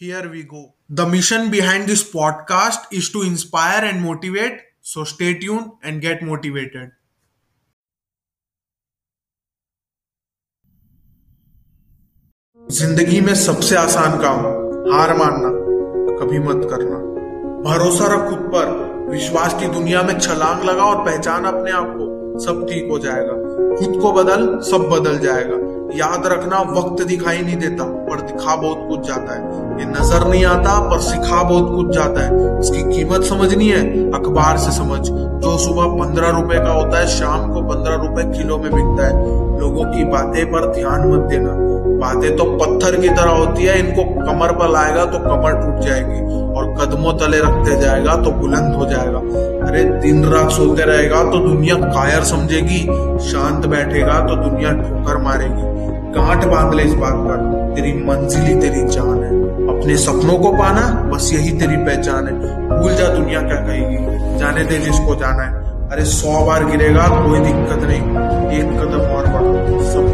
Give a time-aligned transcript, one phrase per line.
[0.00, 0.74] Here we go.
[0.88, 4.60] The mission behind this podcast is to inspire and motivate.
[4.80, 6.20] So stay tuned and get.
[12.70, 14.40] ज़िंदगी में सबसे आसान काम,
[14.92, 15.50] हार मानना,
[16.20, 16.98] कभी मत करना
[17.68, 18.66] भरोसा रख खुद पर,
[19.10, 23.32] विश्वास की दुनिया में छलांग लगा और पहचान अपने आप को, सब ठीक हो जाएगा
[23.80, 25.58] खुद को बदल, सब बदल जाएगा
[25.98, 30.44] याद रखना, वक्त दिखाई नहीं देता, पर दिखा बहुत कुछ जाता है ये नज़र नहीं
[30.44, 33.82] आता, पर सिखा बहुत कुछ जाता है। इसकी कीमत समझनी है?
[34.12, 38.58] अखबार से समझ। जो सुबह पंद्रह रुपए का होता है, शाम को पंद्रह रुपए किलो
[38.58, 41.54] में बिकता है। लोगों की बातें पर ध्यान मत देना।
[41.98, 46.20] बातें तो पत्थर की तरह होती है, इनको कमर पर लाएगा तो कमर टूट जाएगी,
[46.52, 49.18] और कदमों तले रखते जाएगा तो बुलंद हो जाएगा।
[49.68, 52.80] अरे दिन रात सोते रहेगा तो दुनिया कायर समझेगी,
[53.28, 55.66] शांत बैठेगा तो दुनिया ठोकर मारेगी।
[56.12, 59.37] गांठ बाँध ले इस बात पर। तेरी मंजिल ही तेरी जान है।
[59.68, 62.32] अपने सपनों को पाना, बस यही तेरी पहचान है।
[62.80, 67.40] भूल जा दुनिया क्या कहेगी। जाने दे जिसको जाना है। अरे सौ बार गिरेगा, कोई
[67.40, 68.00] दिक्कत नहीं।
[68.58, 70.07] एक कदम और बढ़ो। सब